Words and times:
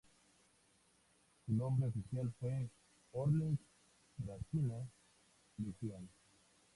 Su 1.45 1.53
nombre 1.53 1.89
oficial 1.89 2.33
fue 2.39 2.57
el 2.57 2.69
Horlick-Racine 3.13 4.87
Legión. 5.59 6.09